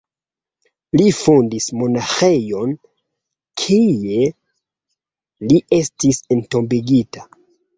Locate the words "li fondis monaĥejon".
0.99-2.73